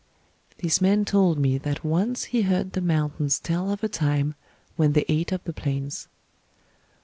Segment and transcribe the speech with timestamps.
[0.63, 4.33] "This man told me that once he heard the mountains tell of a time
[4.75, 6.07] when they ate up the plains.